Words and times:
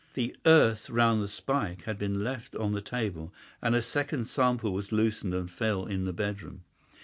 The 0.15 0.35
earth 0.47 0.89
round 0.89 1.21
the 1.21 1.27
spike 1.27 1.83
had 1.83 1.99
been 1.99 2.23
left 2.23 2.55
on 2.55 2.71
the 2.73 2.81
table, 2.81 3.31
and 3.61 3.75
a 3.75 3.83
second 3.83 4.27
sample 4.27 4.73
was 4.73 4.91
loosened 4.91 5.35
and 5.35 5.47
fell 5.47 5.85
in 5.85 6.05
the 6.05 6.11
bedroom. 6.13 6.63